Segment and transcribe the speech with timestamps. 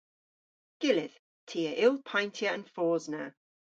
[0.81, 1.17] Gyllydh.
[1.47, 3.23] Ty a yll payntya an fos na.